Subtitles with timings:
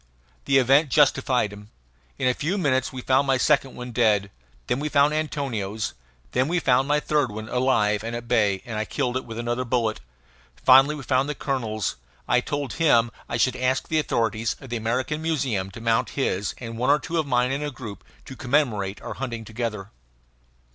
[0.45, 1.69] The event justified him.
[2.17, 4.31] In a few minutes we found my second one dead.
[4.65, 5.93] Then we found Antonio's.
[6.31, 9.37] Then we found my third one alive and at bay, and I killed it with
[9.37, 9.99] another bullet.
[10.55, 11.97] Finally we found the colonel's.
[12.27, 16.55] I told him I should ask the authorities of the American Museum to mount his
[16.57, 19.91] and one or two of mine in a group, to commemorate our hunting together.